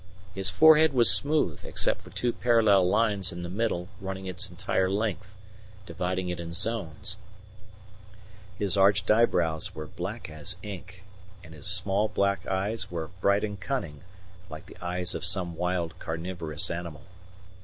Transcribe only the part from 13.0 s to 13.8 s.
bright and